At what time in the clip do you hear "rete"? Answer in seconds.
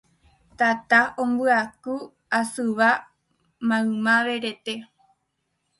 4.43-4.73